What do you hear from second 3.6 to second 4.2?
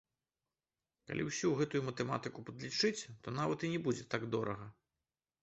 і не будзе